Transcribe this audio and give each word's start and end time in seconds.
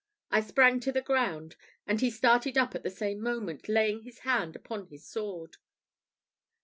I 0.31 0.41
sprang 0.41 0.79
to 0.79 0.91
the 0.91 1.03
ground, 1.03 1.55
and 1.85 2.01
he 2.01 2.09
started 2.09 2.57
up 2.57 2.73
at 2.73 2.81
the 2.81 2.89
same 2.89 3.21
moment, 3.21 3.69
laying 3.69 4.01
his 4.01 4.17
hand 4.25 4.55
upon 4.55 4.87
his 4.87 5.05
sword. 5.05 5.57